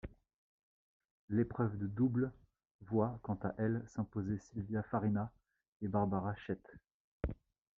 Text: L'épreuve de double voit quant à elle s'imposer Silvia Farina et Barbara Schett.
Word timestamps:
L'épreuve 1.29 1.77
de 1.77 1.85
double 1.85 2.31
voit 2.87 3.19
quant 3.21 3.37
à 3.43 3.53
elle 3.59 3.83
s'imposer 3.87 4.39
Silvia 4.39 4.81
Farina 4.81 5.31
et 5.83 5.87
Barbara 5.87 6.33
Schett. 6.37 6.67